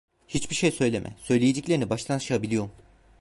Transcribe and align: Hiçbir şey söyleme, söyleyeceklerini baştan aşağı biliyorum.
Hiçbir 0.27 0.55
şey 0.55 0.71
söyleme, 0.71 1.15
söyleyeceklerini 1.23 1.89
baştan 1.89 2.15
aşağı 2.15 2.41
biliyorum. 2.41 2.71